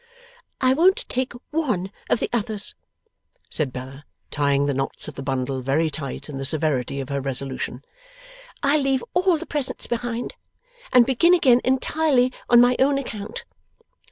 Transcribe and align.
'I 0.61 0.73
won't 0.73 1.07
take 1.09 1.31
one 1.51 1.91
of 2.09 2.19
the 2.19 2.29
others,' 2.33 2.73
said 3.51 3.71
Bella, 3.71 4.03
tying 4.31 4.65
the 4.65 4.73
knots 4.73 5.07
of 5.07 5.13
the 5.13 5.21
bundle 5.21 5.61
very 5.61 5.91
tight, 5.91 6.27
in 6.27 6.39
the 6.39 6.43
severity 6.43 6.99
of 6.99 7.09
her 7.09 7.21
resolution. 7.21 7.83
'I'll 8.63 8.81
leave 8.81 9.03
all 9.13 9.37
the 9.37 9.45
presents 9.45 9.85
behind, 9.85 10.33
and 10.91 11.05
begin 11.05 11.35
again 11.35 11.61
entirely 11.63 12.33
on 12.49 12.59
my 12.59 12.75
own 12.79 12.97
account. 12.97 13.45